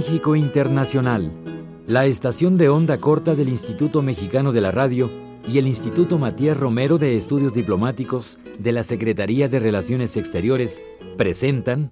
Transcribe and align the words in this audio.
México 0.00 0.34
Internacional, 0.34 1.30
la 1.86 2.06
estación 2.06 2.56
de 2.56 2.70
onda 2.70 2.96
corta 2.96 3.34
del 3.34 3.50
Instituto 3.50 4.00
Mexicano 4.00 4.50
de 4.50 4.62
la 4.62 4.70
Radio 4.70 5.10
y 5.46 5.58
el 5.58 5.66
Instituto 5.66 6.16
Matías 6.16 6.56
Romero 6.56 6.96
de 6.96 7.18
Estudios 7.18 7.52
Diplomáticos 7.52 8.38
de 8.58 8.72
la 8.72 8.82
Secretaría 8.82 9.50
de 9.50 9.58
Relaciones 9.58 10.16
Exteriores 10.16 10.82
presentan 11.18 11.90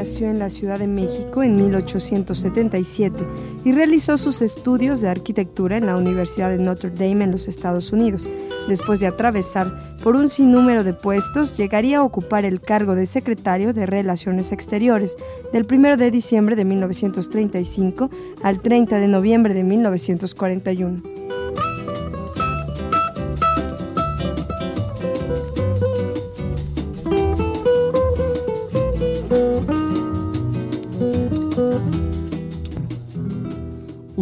Nació 0.00 0.30
en 0.30 0.38
la 0.38 0.48
Ciudad 0.48 0.78
de 0.78 0.86
México 0.86 1.42
en 1.42 1.56
1877 1.56 3.22
y 3.66 3.72
realizó 3.72 4.16
sus 4.16 4.40
estudios 4.40 5.02
de 5.02 5.10
arquitectura 5.10 5.76
en 5.76 5.84
la 5.84 5.94
Universidad 5.94 6.48
de 6.48 6.56
Notre 6.56 6.88
Dame 6.88 7.24
en 7.24 7.32
los 7.32 7.48
Estados 7.48 7.92
Unidos. 7.92 8.30
Después 8.66 8.98
de 9.00 9.08
atravesar 9.08 9.98
por 10.02 10.16
un 10.16 10.30
sinnúmero 10.30 10.84
de 10.84 10.94
puestos, 10.94 11.58
llegaría 11.58 11.98
a 11.98 12.02
ocupar 12.02 12.46
el 12.46 12.62
cargo 12.62 12.94
de 12.94 13.04
secretario 13.04 13.74
de 13.74 13.84
Relaciones 13.84 14.52
Exteriores 14.52 15.18
del 15.52 15.66
1 15.70 15.98
de 15.98 16.10
diciembre 16.10 16.56
de 16.56 16.64
1935 16.64 18.08
al 18.42 18.62
30 18.62 19.00
de 19.00 19.08
noviembre 19.08 19.52
de 19.52 19.64
1941. 19.64 21.19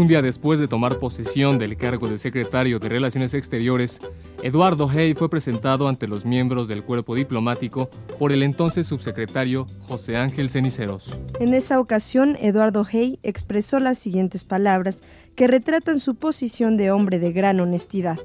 Día 0.09 0.23
después 0.23 0.59
de 0.59 0.69
tomar 0.69 0.99
posesión 0.99 1.59
del 1.59 1.77
cargo 1.77 2.09
de 2.09 2.17
secretario 2.17 2.79
de 2.79 2.89
Relaciones 2.89 3.35
Exteriores, 3.35 3.99
Eduardo 4.43 4.89
Hey 4.91 5.13
fue 5.15 5.29
presentado 5.29 5.87
ante 5.87 6.09
los 6.09 6.25
miembros 6.25 6.67
del 6.67 6.83
cuerpo 6.83 7.15
diplomático 7.15 7.91
por 8.19 8.33
el 8.33 8.43
entonces 8.43 8.87
subsecretario 8.87 9.67
José 9.87 10.17
Ángel 10.17 10.49
Ceniceros. 10.49 11.21
En 11.41 11.53
esa 11.53 11.79
ocasión, 11.79 12.39
Eduardo 12.41 12.87
Hey 12.91 13.19
expresó 13.23 13.81
las 13.81 13.99
siguientes 13.99 14.45
palabras 14.45 15.03
que 15.37 15.47
retratan 15.47 16.01
su 16.01 16.15
posición 16.15 16.79
de 16.79 16.91
hombre 16.91 17.19
de 17.19 17.31
gran 17.33 17.61
honestidad. 17.61 18.19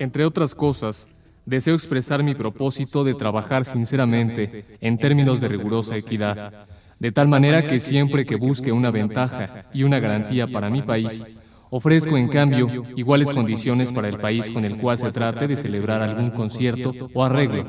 Entre 0.00 0.24
otras 0.24 0.54
cosas, 0.54 1.06
deseo 1.44 1.74
expresar 1.74 2.22
mi 2.22 2.34
propósito 2.34 3.04
de 3.04 3.12
trabajar 3.12 3.66
sinceramente 3.66 4.64
en 4.80 4.96
términos 4.96 5.42
de 5.42 5.48
rigurosa 5.48 5.94
equidad, 5.94 6.66
de 6.98 7.12
tal 7.12 7.28
manera 7.28 7.66
que 7.66 7.80
siempre 7.80 8.24
que 8.24 8.36
busque 8.36 8.72
una 8.72 8.90
ventaja 8.90 9.66
y 9.74 9.82
una 9.82 10.00
garantía 10.00 10.46
para 10.46 10.70
mi 10.70 10.80
país, 10.80 11.38
ofrezco 11.68 12.16
en 12.16 12.28
cambio 12.28 12.86
iguales 12.96 13.30
condiciones 13.30 13.92
para 13.92 14.08
el 14.08 14.16
país 14.16 14.48
con 14.48 14.64
el 14.64 14.78
cual 14.78 14.96
se 14.96 15.12
trate 15.12 15.46
de 15.46 15.56
celebrar 15.56 16.00
algún 16.00 16.30
concierto 16.30 16.94
o 17.12 17.22
arreglo. 17.22 17.66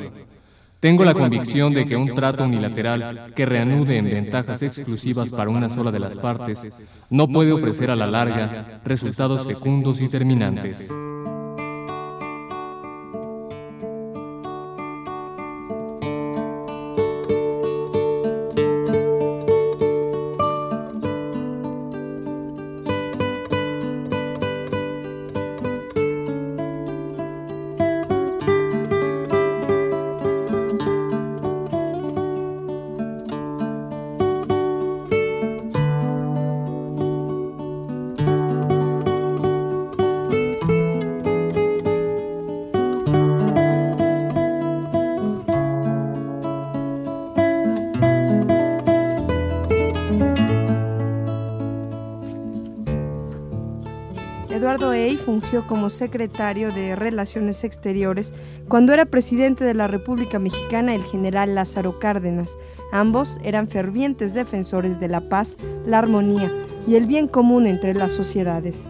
Tengo 0.79 1.03
la 1.03 1.13
convicción 1.13 1.73
de 1.73 1.85
que 1.85 1.97
un 1.97 2.15
trato 2.15 2.45
unilateral 2.45 3.33
que 3.35 3.45
reanude 3.45 3.97
en 3.97 4.05
ventajas 4.05 4.63
exclusivas 4.63 5.31
para 5.31 5.49
una 5.49 5.69
sola 5.69 5.91
de 5.91 5.99
las 5.99 6.15
partes 6.15 6.81
no 7.09 7.27
puede 7.27 7.51
ofrecer 7.51 7.91
a 7.91 7.97
la 7.97 8.07
larga 8.07 8.79
resultados 8.85 9.45
fecundos 9.45 9.99
y 9.99 10.07
terminantes. 10.07 10.89
Como 55.59 55.89
secretario 55.89 56.71
de 56.71 56.95
Relaciones 56.95 57.63
Exteriores 57.63 58.33
cuando 58.67 58.93
era 58.93 59.05
presidente 59.05 59.63
de 59.65 59.73
la 59.73 59.87
República 59.87 60.39
Mexicana 60.39 60.95
el 60.95 61.03
general 61.03 61.55
Lázaro 61.55 61.99
Cárdenas. 61.99 62.57
Ambos 62.93 63.39
eran 63.43 63.67
fervientes 63.67 64.33
defensores 64.33 64.99
de 64.99 65.09
la 65.09 65.27
paz, 65.27 65.57
la 65.85 65.99
armonía 65.99 66.51
y 66.87 66.95
el 66.95 67.05
bien 67.05 67.27
común 67.27 67.67
entre 67.67 67.93
las 67.93 68.13
sociedades. 68.13 68.89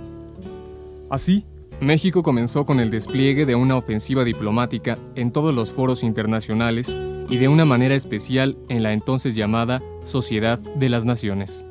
Así, 1.09 1.45
México 1.81 2.21
comenzó 2.21 2.65
con 2.65 2.79
el 2.79 2.91
despliegue 2.91 3.45
de 3.47 3.55
una 3.55 3.75
ofensiva 3.75 4.23
diplomática 4.23 4.99
en 5.15 5.31
todos 5.31 5.53
los 5.53 5.71
foros 5.71 6.03
internacionales 6.03 6.95
y 7.27 7.37
de 7.37 7.47
una 7.47 7.65
manera 7.65 7.95
especial 7.95 8.55
en 8.69 8.83
la 8.83 8.93
entonces 8.93 9.35
llamada 9.35 9.81
Sociedad 10.05 10.59
de 10.59 10.89
las 10.89 11.05
Naciones. 11.05 11.65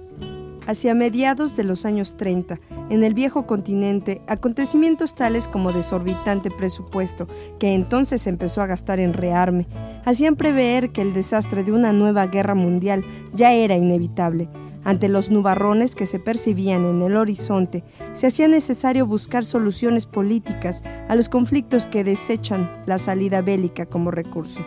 Hacia 0.71 0.95
mediados 0.95 1.57
de 1.57 1.65
los 1.65 1.85
años 1.85 2.17
30, 2.17 2.61
en 2.91 3.03
el 3.03 3.13
viejo 3.13 3.45
continente, 3.45 4.23
acontecimientos 4.29 5.17
tales 5.17 5.49
como 5.49 5.73
desorbitante 5.73 6.49
presupuesto, 6.49 7.27
que 7.59 7.75
entonces 7.75 8.29
empezó 8.29 8.63
a 8.63 8.69
gastar 8.69 9.01
en 9.01 9.13
rearme, 9.13 9.67
hacían 10.05 10.37
prever 10.37 10.91
que 10.93 11.03
el 11.03 11.13
desastre 11.13 11.65
de 11.65 11.73
una 11.73 11.93
nueva 11.93 12.29
guerra 12.29 12.55
mundial 12.55 13.05
ya 13.35 13.53
era 13.53 13.75
inevitable. 13.75 14.49
Ante 14.85 15.09
los 15.09 15.33
nubarrones 15.33 15.97
que 15.97 16.07
se 16.07 16.21
percibían 16.21 16.87
en 16.87 17.03
el 17.03 17.17
horizonte, 17.17 17.83
se 18.13 18.29
hacía 18.29 18.47
necesario 18.47 19.09
buscar 19.09 19.45
soluciones 19.45 20.07
políticas 20.07 20.85
a 21.09 21.17
los 21.17 21.29
conflictos 21.29 21.89
que 21.89 22.05
desechan 22.05 22.71
la 22.87 22.99
salida 22.99 23.41
bélica 23.41 23.87
como 23.87 24.13
recurso. 24.13 24.61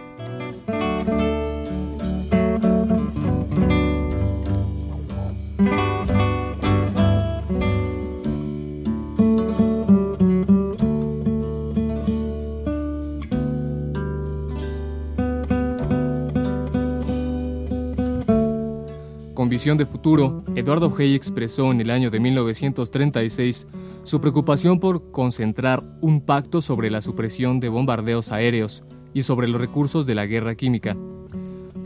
De 19.64 19.86
futuro, 19.86 20.44
Eduardo 20.56 20.94
Hey 20.96 21.16
expresó 21.16 21.72
en 21.72 21.80
el 21.80 21.90
año 21.90 22.12
de 22.12 22.20
1936 22.20 23.66
su 24.04 24.20
preocupación 24.20 24.78
por 24.78 25.10
concentrar 25.12 25.82
un 26.02 26.20
pacto 26.20 26.62
sobre 26.62 26.92
la 26.92 27.00
supresión 27.00 27.62
de 27.62 27.70
bombardeos 27.70 28.34
aéreos 28.34 28.84
y 29.14 29.22
sobre 29.22 29.48
los 29.48 29.62
recursos 29.62 30.06
de 30.06 30.16
la 30.16 30.26
guerra 30.26 30.56
química. 30.56 30.98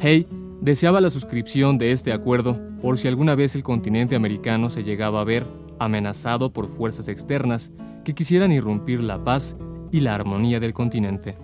Hay 0.02 0.26
deseaba 0.60 1.00
la 1.02 1.12
suscripción 1.12 1.78
de 1.78 1.92
este 1.92 2.12
acuerdo 2.12 2.60
por 2.82 2.98
si 2.98 3.08
alguna 3.08 3.36
vez 3.36 3.54
el 3.54 3.62
continente 3.62 4.16
americano 4.16 4.72
se 4.72 4.84
llegaba 4.84 5.22
a 5.22 5.26
ver 5.26 5.46
amenazado 5.78 6.52
por 6.52 6.68
fuerzas 6.68 7.08
externas 7.08 7.72
que 8.04 8.16
quisieran 8.16 8.52
irrumpir 8.52 9.04
la 9.04 9.24
paz 9.24 9.56
y 9.92 10.00
la 10.00 10.16
armonía 10.16 10.60
del 10.60 10.74
continente. 10.74 11.38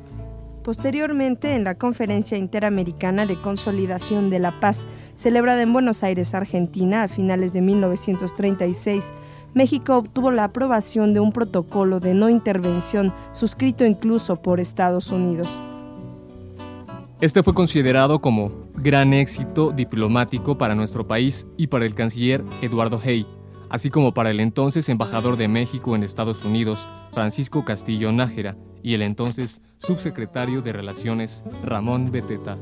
Posteriormente, 0.63 1.55
en 1.55 1.65
la 1.65 1.75
Conferencia 1.75 2.37
Interamericana 2.37 3.25
de 3.25 3.35
Consolidación 3.35 4.29
de 4.29 4.39
la 4.39 4.61
Paz, 4.61 4.87
celebrada 5.15 5.61
en 5.61 5.73
Buenos 5.73 6.03
Aires, 6.03 6.33
Argentina, 6.33 7.03
a 7.03 7.09
finales 7.09 7.51
de 7.51 7.59
1936, 7.59 9.11
México 9.53 9.97
obtuvo 9.97 10.31
la 10.31 10.45
aprobación 10.45 11.13
de 11.13 11.19
un 11.19 11.33
protocolo 11.33 11.99
de 11.99 12.13
no 12.13 12.29
intervención 12.29 13.13
suscrito 13.33 13.85
incluso 13.85 14.41
por 14.41 14.61
Estados 14.61 15.11
Unidos. 15.11 15.49
Este 17.19 17.43
fue 17.43 17.53
considerado 17.53 18.19
como 18.19 18.51
gran 18.75 19.13
éxito 19.13 19.71
diplomático 19.71 20.57
para 20.57 20.75
nuestro 20.75 21.05
país 21.05 21.45
y 21.57 21.67
para 21.67 21.85
el 21.85 21.93
canciller 21.93 22.41
Eduardo 22.61 23.01
Hay, 23.03 23.27
así 23.69 23.89
como 23.89 24.13
para 24.13 24.31
el 24.31 24.39
entonces 24.39 24.87
embajador 24.87 25.35
de 25.35 25.49
México 25.49 25.93
en 25.93 26.03
Estados 26.03 26.45
Unidos, 26.45 26.87
Francisco 27.13 27.65
Castillo 27.65 28.13
Nájera, 28.13 28.55
y 28.83 28.93
el 28.93 29.01
entonces 29.01 29.61
subsecretario 29.79 30.61
de 30.61 30.73
Relaciones, 30.73 31.43
Ramón 31.63 32.11
Beteta. 32.11 32.57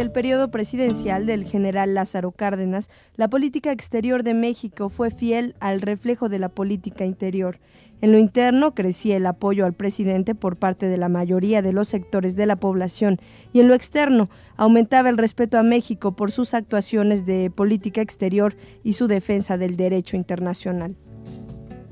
El 0.00 0.10
periodo 0.10 0.50
presidencial 0.50 1.26
del 1.26 1.44
general 1.44 1.94
Lázaro 1.94 2.32
Cárdenas, 2.32 2.90
la 3.16 3.28
política 3.28 3.72
exterior 3.72 4.22
de 4.22 4.34
México 4.34 4.88
fue 4.88 5.10
fiel 5.10 5.54
al 5.60 5.80
reflejo 5.80 6.28
de 6.28 6.38
la 6.38 6.48
política 6.48 7.04
interior. 7.04 7.60
En 8.02 8.12
lo 8.12 8.18
interno 8.18 8.74
crecía 8.74 9.16
el 9.16 9.26
apoyo 9.26 9.64
al 9.64 9.74
presidente 9.74 10.34
por 10.34 10.56
parte 10.56 10.86
de 10.86 10.96
la 10.96 11.08
mayoría 11.08 11.62
de 11.62 11.72
los 11.72 11.88
sectores 11.88 12.36
de 12.36 12.46
la 12.46 12.56
población 12.56 13.20
y 13.52 13.60
en 13.60 13.68
lo 13.68 13.74
externo 13.74 14.28
aumentaba 14.56 15.08
el 15.08 15.18
respeto 15.18 15.58
a 15.58 15.62
México 15.62 16.16
por 16.16 16.30
sus 16.30 16.52
actuaciones 16.52 17.24
de 17.24 17.50
política 17.50 18.02
exterior 18.02 18.56
y 18.82 18.94
su 18.94 19.06
defensa 19.06 19.56
del 19.56 19.76
derecho 19.76 20.16
internacional. 20.16 20.96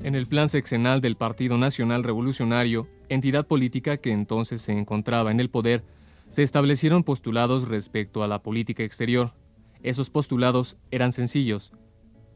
En 0.03 0.15
el 0.15 0.27
plan 0.27 0.49
sexenal 0.49 1.01
del 1.01 1.15
Partido 1.15 1.57
Nacional 1.57 2.03
Revolucionario, 2.03 2.87
entidad 3.09 3.47
política 3.47 3.97
que 3.97 4.11
entonces 4.11 4.61
se 4.61 4.71
encontraba 4.71 5.31
en 5.31 5.39
el 5.39 5.49
poder, 5.49 5.83
se 6.29 6.43
establecieron 6.43 7.03
postulados 7.03 7.67
respecto 7.67 8.23
a 8.23 8.27
la 8.27 8.41
política 8.41 8.83
exterior. 8.83 9.33
Esos 9.81 10.09
postulados 10.09 10.77
eran 10.91 11.11
sencillos, 11.11 11.71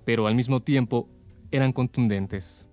pero 0.05 0.27
al 0.27 0.35
mismo 0.35 0.61
tiempo 0.61 1.09
eran 1.51 1.71
contundentes. 1.73 2.69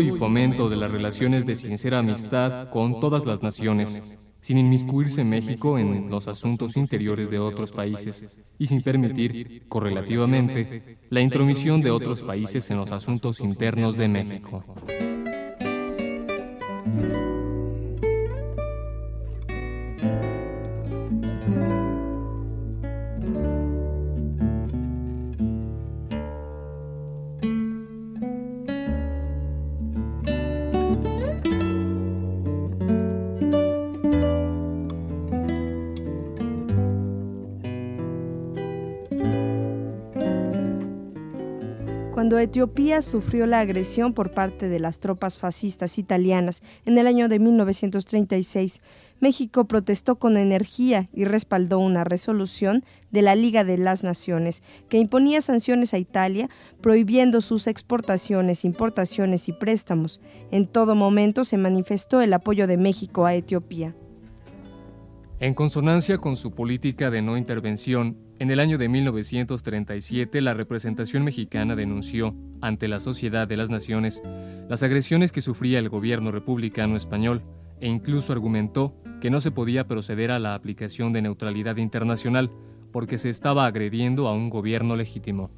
Y 0.00 0.12
fomento 0.12 0.68
de 0.70 0.76
las 0.76 0.92
relaciones 0.92 1.44
de 1.44 1.56
sincera 1.56 1.98
amistad 1.98 2.70
con 2.70 3.00
todas 3.00 3.26
las 3.26 3.42
naciones, 3.42 4.16
sin 4.40 4.56
inmiscuirse 4.58 5.24
México 5.24 5.78
en 5.78 6.08
los 6.08 6.28
asuntos 6.28 6.76
interiores 6.76 7.28
de 7.28 7.40
otros 7.40 7.72
países 7.72 8.40
y 8.56 8.66
sin 8.66 8.82
permitir, 8.82 9.64
correlativamente, 9.68 10.98
la 11.10 11.22
intromisión 11.22 11.80
de 11.82 11.90
otros 11.90 12.22
países 12.22 12.70
en 12.70 12.76
los 12.76 12.92
asuntos 12.92 13.40
internos 13.40 13.96
de 13.96 14.06
México. 14.06 14.64
Cuando 42.20 42.38
Etiopía 42.38 43.00
sufrió 43.00 43.46
la 43.46 43.60
agresión 43.60 44.12
por 44.12 44.32
parte 44.32 44.68
de 44.68 44.78
las 44.78 45.00
tropas 45.00 45.38
fascistas 45.38 45.96
italianas 45.96 46.62
en 46.84 46.98
el 46.98 47.06
año 47.06 47.30
de 47.30 47.38
1936, 47.38 48.82
México 49.20 49.64
protestó 49.64 50.16
con 50.16 50.36
energía 50.36 51.08
y 51.14 51.24
respaldó 51.24 51.78
una 51.78 52.04
resolución 52.04 52.84
de 53.10 53.22
la 53.22 53.34
Liga 53.34 53.64
de 53.64 53.78
las 53.78 54.04
Naciones 54.04 54.62
que 54.90 54.98
imponía 54.98 55.40
sanciones 55.40 55.94
a 55.94 55.98
Italia, 55.98 56.50
prohibiendo 56.82 57.40
sus 57.40 57.66
exportaciones, 57.66 58.66
importaciones 58.66 59.48
y 59.48 59.54
préstamos. 59.54 60.20
En 60.50 60.66
todo 60.66 60.94
momento 60.94 61.44
se 61.44 61.56
manifestó 61.56 62.20
el 62.20 62.34
apoyo 62.34 62.66
de 62.66 62.76
México 62.76 63.24
a 63.24 63.34
Etiopía. 63.34 63.94
En 65.40 65.54
consonancia 65.54 66.18
con 66.18 66.36
su 66.36 66.50
política 66.54 67.10
de 67.10 67.22
no 67.22 67.38
intervención, 67.38 68.18
en 68.38 68.50
el 68.50 68.60
año 68.60 68.76
de 68.76 68.90
1937 68.90 70.42
la 70.42 70.52
representación 70.52 71.24
mexicana 71.24 71.74
denunció 71.74 72.34
ante 72.60 72.88
la 72.88 73.00
Sociedad 73.00 73.48
de 73.48 73.56
las 73.56 73.70
Naciones 73.70 74.22
las 74.68 74.82
agresiones 74.82 75.32
que 75.32 75.40
sufría 75.40 75.78
el 75.78 75.88
gobierno 75.88 76.30
republicano 76.30 76.94
español 76.94 77.42
e 77.80 77.88
incluso 77.88 78.34
argumentó 78.34 78.94
que 79.22 79.30
no 79.30 79.40
se 79.40 79.50
podía 79.50 79.86
proceder 79.86 80.30
a 80.30 80.38
la 80.38 80.54
aplicación 80.54 81.14
de 81.14 81.22
neutralidad 81.22 81.78
internacional 81.78 82.50
porque 82.92 83.16
se 83.16 83.30
estaba 83.30 83.64
agrediendo 83.64 84.28
a 84.28 84.34
un 84.34 84.50
gobierno 84.50 84.94
legítimo. 84.94 85.50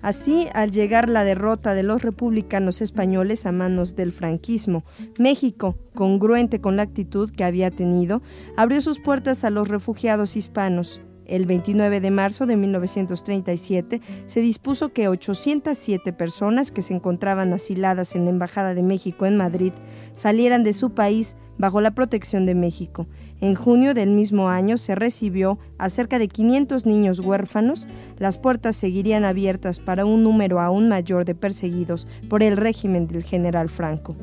Así, 0.00 0.46
al 0.54 0.70
llegar 0.70 1.08
la 1.08 1.24
derrota 1.24 1.74
de 1.74 1.82
los 1.82 2.02
republicanos 2.02 2.80
españoles 2.80 3.46
a 3.46 3.52
manos 3.52 3.96
del 3.96 4.12
franquismo, 4.12 4.84
México, 5.18 5.76
congruente 5.94 6.60
con 6.60 6.76
la 6.76 6.82
actitud 6.82 7.30
que 7.30 7.44
había 7.44 7.70
tenido, 7.70 8.22
abrió 8.56 8.80
sus 8.80 9.00
puertas 9.00 9.42
a 9.42 9.50
los 9.50 9.66
refugiados 9.66 10.36
hispanos. 10.36 11.00
El 11.26 11.44
29 11.44 12.00
de 12.00 12.10
marzo 12.10 12.46
de 12.46 12.56
1937 12.56 14.00
se 14.26 14.40
dispuso 14.40 14.94
que 14.94 15.08
807 15.08 16.12
personas 16.14 16.70
que 16.70 16.80
se 16.80 16.94
encontraban 16.94 17.52
asiladas 17.52 18.14
en 18.14 18.24
la 18.24 18.30
Embajada 18.30 18.74
de 18.74 18.82
México 18.82 19.26
en 19.26 19.36
Madrid 19.36 19.72
salieran 20.12 20.64
de 20.64 20.72
su 20.72 20.94
país 20.94 21.36
bajo 21.58 21.82
la 21.82 21.90
protección 21.90 22.46
de 22.46 22.54
México. 22.54 23.08
En 23.40 23.54
junio 23.54 23.94
del 23.94 24.10
mismo 24.10 24.48
año 24.48 24.78
se 24.78 24.94
recibió 24.94 25.58
a 25.78 25.88
cerca 25.88 26.18
de 26.18 26.26
500 26.26 26.86
niños 26.86 27.20
huérfanos. 27.20 27.86
Las 28.18 28.36
puertas 28.38 28.74
seguirían 28.74 29.24
abiertas 29.24 29.78
para 29.78 30.04
un 30.04 30.24
número 30.24 30.60
aún 30.60 30.88
mayor 30.88 31.24
de 31.24 31.36
perseguidos 31.36 32.08
por 32.28 32.42
el 32.42 32.56
régimen 32.56 33.06
del 33.06 33.22
general 33.22 33.68
Franco. 33.68 34.16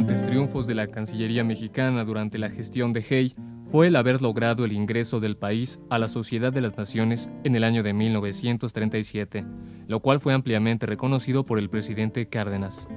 Brillantes 0.00 0.30
triunfos 0.30 0.66
de 0.66 0.74
la 0.74 0.86
Cancillería 0.86 1.44
mexicana 1.44 2.04
durante 2.06 2.38
la 2.38 2.48
gestión 2.48 2.94
de 2.94 3.04
Hay 3.10 3.34
fue 3.70 3.88
el 3.88 3.96
haber 3.96 4.22
logrado 4.22 4.64
el 4.64 4.72
ingreso 4.72 5.20
del 5.20 5.36
país 5.36 5.78
a 5.90 5.98
la 5.98 6.08
Sociedad 6.08 6.50
de 6.50 6.62
las 6.62 6.78
Naciones 6.78 7.28
en 7.44 7.54
el 7.54 7.64
año 7.64 7.82
de 7.82 7.92
1937, 7.92 9.44
lo 9.88 10.00
cual 10.00 10.18
fue 10.18 10.32
ampliamente 10.32 10.86
reconocido 10.86 11.44
por 11.44 11.58
el 11.58 11.68
presidente 11.68 12.26
Cárdenas. 12.30 12.88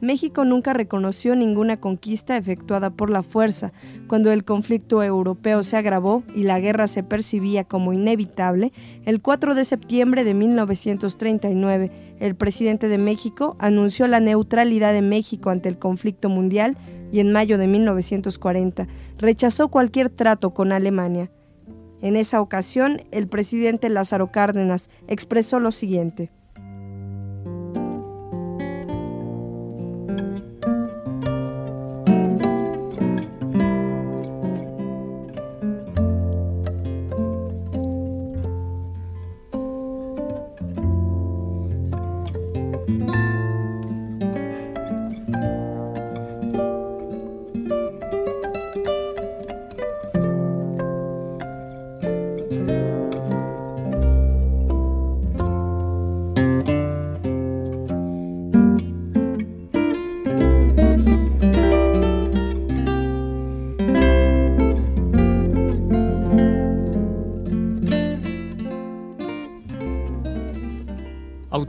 México 0.00 0.44
nunca 0.44 0.72
reconoció 0.72 1.36
ninguna 1.36 1.78
conquista 1.78 2.36
efectuada 2.36 2.90
por 2.90 3.10
la 3.10 3.22
fuerza. 3.22 3.72
Cuando 4.06 4.32
el 4.32 4.44
conflicto 4.44 5.02
europeo 5.02 5.62
se 5.62 5.76
agravó 5.76 6.22
y 6.34 6.44
la 6.44 6.58
guerra 6.58 6.86
se 6.86 7.02
percibía 7.02 7.64
como 7.64 7.92
inevitable, 7.92 8.72
el 9.04 9.20
4 9.20 9.54
de 9.54 9.64
septiembre 9.64 10.24
de 10.24 10.34
1939, 10.34 12.16
el 12.18 12.34
presidente 12.34 12.88
de 12.88 12.98
México 12.98 13.56
anunció 13.58 14.06
la 14.06 14.20
neutralidad 14.20 14.92
de 14.92 15.02
México 15.02 15.50
ante 15.50 15.68
el 15.68 15.78
conflicto 15.78 16.28
mundial 16.28 16.76
y 17.12 17.20
en 17.20 17.32
mayo 17.32 17.58
de 17.58 17.66
1940 17.66 18.88
rechazó 19.18 19.68
cualquier 19.68 20.10
trato 20.10 20.54
con 20.54 20.72
Alemania. 20.72 21.30
En 22.02 22.16
esa 22.16 22.40
ocasión, 22.40 23.02
el 23.10 23.28
presidente 23.28 23.90
Lázaro 23.90 24.32
Cárdenas 24.32 24.88
expresó 25.06 25.60
lo 25.60 25.70
siguiente. 25.70 26.30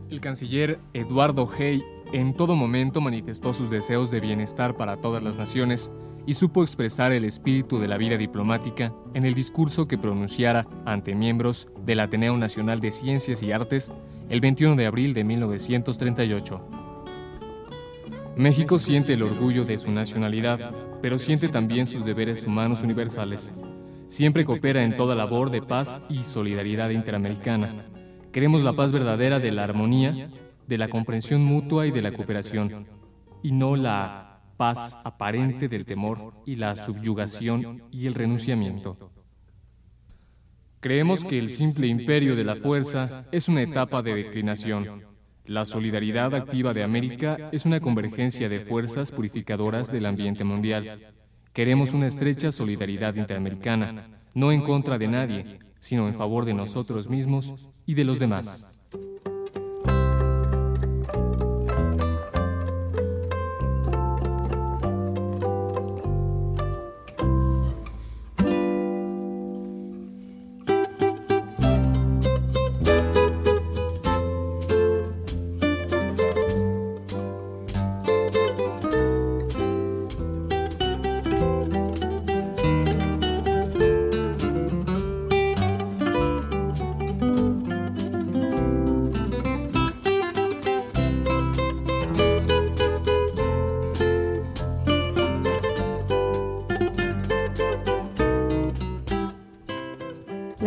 El 0.09 0.21
canciller 0.21 0.79
Eduardo 0.95 1.49
Hey 1.59 1.83
en 2.13 2.35
todo 2.35 2.55
momento 2.55 3.01
manifestó 3.01 3.53
sus 3.53 3.71
deseos 3.71 4.13
de 4.13 4.21
bienestar 4.21 4.77
para 4.77 4.99
todas 4.99 5.21
las 5.21 5.37
naciones 5.37 5.91
y 6.27 6.35
supo 6.35 6.63
expresar 6.63 7.13
el 7.13 7.25
espíritu 7.25 7.81
de 7.81 7.89
la 7.89 7.97
vida 7.97 8.17
diplomática 8.17 8.93
en 9.15 9.25
el 9.25 9.35
discurso 9.35 9.89
que 9.89 9.99
pronunciara 9.99 10.67
ante 10.85 11.17
miembros 11.17 11.67
del 11.85 12.01
Ateneo 12.01 12.37
Nacional 12.37 12.81
de 12.81 12.93
Ciencias 12.93 13.43
y 13.43 13.51
Artes 13.51 13.93
el 14.29 14.41
21 14.41 14.77
de 14.77 14.87
abril 14.87 15.13
de 15.13 15.25
1938. 15.25 16.61
México 18.37 18.79
siente 18.79 19.15
el 19.15 19.25
orgullo 19.25 19.65
de 19.65 19.79
su 19.79 19.91
nacionalidad, 19.91 20.73
pero 21.03 21.19
siente 21.19 21.49
también 21.49 21.87
sus 21.87 22.05
deberes 22.05 22.47
humanos 22.47 22.83
universales. 22.83 23.51
Siempre 24.07 24.45
coopera 24.45 24.85
en 24.85 24.95
toda 24.95 25.17
labor 25.17 25.51
de 25.51 25.63
paz 25.63 25.99
y 26.09 26.23
solidaridad 26.23 26.91
interamericana 26.91 27.87
Queremos 28.37 28.63
la 28.63 28.75
paz 28.75 28.93
verdadera 28.93 29.41
de 29.41 29.51
la 29.51 29.65
armonía, 29.65 30.29
de 30.67 30.77
la 30.77 30.89
comprensión 30.89 31.43
mutua 31.43 31.87
y 31.87 31.91
de 31.91 32.03
la 32.03 32.13
cooperación, 32.13 32.87
y 33.43 33.51
no 33.51 33.77
la 33.77 34.43
paz 34.59 35.01
aparente 35.07 35.69
del 35.69 35.87
temor 35.87 36.35
y 36.45 36.57
la 36.57 36.77
subyugación 36.77 37.85
y 37.91 38.07
el 38.07 38.13
renunciamiento. 38.13 39.11
Creemos 40.81 41.25
que 41.25 41.39
el 41.39 41.49
simple 41.49 41.87
imperio 41.87 42.37
de 42.37 42.45
la 42.45 42.57
fuerza 42.57 43.25
es 43.33 43.49
una 43.49 43.63
etapa 43.63 44.03
de 44.03 44.15
declinación. 44.15 45.07
La 45.47 45.65
solidaridad 45.65 46.35
activa 46.35 46.75
de 46.75 46.83
América 46.83 47.49
es 47.53 47.65
una 47.65 47.81
convergencia 47.81 48.51
de 48.51 48.61
fuerzas 48.61 49.13
purificadoras 49.13 49.91
del 49.91 50.05
ambiente 50.05 50.45
mundial. 50.45 51.15
Queremos 51.55 51.95
una 51.95 52.07
estrecha 52.07 52.53
solidaridad 52.53 53.15
interamericana, 53.15 54.11
no 54.35 54.53
en 54.53 54.61
contra 54.61 54.99
de 54.99 55.09
nadie, 55.09 55.59
sino 55.87 56.09
en 56.09 56.15
favor 56.17 56.45
de 56.45 56.53
nosotros 56.53 57.09
mismos 57.09 57.71
y 57.87 57.95
de 57.95 58.03
los 58.03 58.19
demás. 58.19 58.76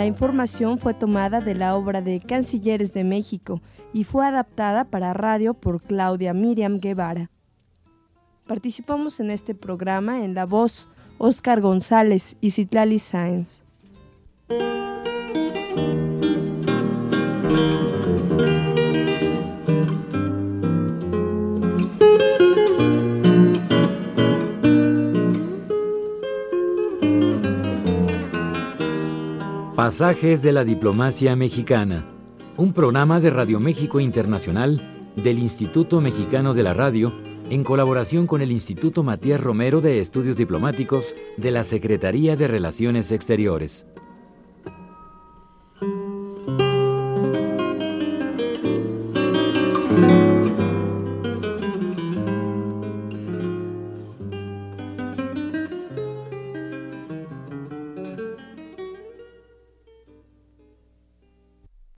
Información 0.09 0.77
fue 0.77 0.93
tomada 0.93 1.39
de 1.39 1.55
la 1.55 1.75
obra 1.75 2.01
de 2.01 2.19
Cancilleres 2.19 2.91
de 2.91 3.05
México 3.05 3.61
y 3.93 4.03
fue 4.03 4.25
adaptada 4.25 4.83
para 4.83 5.13
radio 5.13 5.53
por 5.53 5.81
Claudia 5.81 6.33
Miriam 6.33 6.79
Guevara. 6.79 7.31
Participamos 8.45 9.19
en 9.19 9.31
este 9.31 9.55
programa 9.55 10.25
en 10.25 10.33
la 10.33 10.45
voz 10.45 10.89
Oscar 11.17 11.61
González 11.61 12.35
y 12.41 12.51
Citlali 12.51 12.99
Sáenz. 12.99 13.61
Pasajes 29.89 30.43
de 30.43 30.51
la 30.51 30.63
Diplomacia 30.63 31.35
Mexicana, 31.35 32.05
un 32.57 32.73
programa 32.73 33.19
de 33.19 33.31
Radio 33.31 33.59
México 33.59 33.99
Internacional 33.99 35.09
del 35.15 35.39
Instituto 35.39 35.99
Mexicano 35.99 36.53
de 36.53 36.61
la 36.61 36.75
Radio 36.75 37.11
en 37.49 37.63
colaboración 37.63 38.27
con 38.27 38.43
el 38.43 38.51
Instituto 38.51 39.01
Matías 39.01 39.41
Romero 39.41 39.81
de 39.81 39.99
Estudios 39.99 40.37
Diplomáticos 40.37 41.15
de 41.37 41.49
la 41.49 41.63
Secretaría 41.63 42.35
de 42.35 42.47
Relaciones 42.47 43.11
Exteriores. 43.11 43.87